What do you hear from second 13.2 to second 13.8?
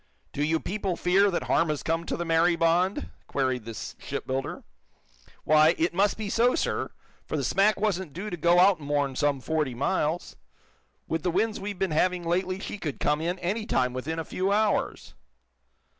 in, any